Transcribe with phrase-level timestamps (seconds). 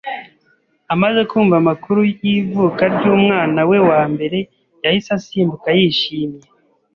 [0.93, 4.39] Amaze kumva amakuru y’ivuka ry’umwana we wa mbere,
[4.83, 6.45] yahise asimbuka yishimye.